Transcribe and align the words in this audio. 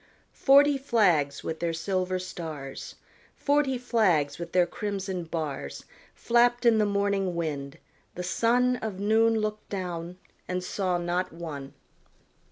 Forty 0.33 0.79
flags 0.79 1.43
with 1.43 1.59
their 1.59 1.73
silver 1.73 2.17
stars, 2.17 2.95
Forty 3.35 3.77
flags 3.77 4.39
with 4.39 4.51
their 4.51 4.65
crimson 4.65 5.25
bars, 5.25 5.85
Flapped 6.15 6.65
in 6.65 6.79
the 6.79 6.87
morning 6.87 7.35
wind; 7.35 7.77
the 8.15 8.23
sun 8.23 8.77
Of 8.77 8.99
noon 8.99 9.35
looked 9.35 9.69
down, 9.69 10.17
and 10.47 10.63
saw 10.63 10.97
not 10.97 11.31
one. 11.31 11.75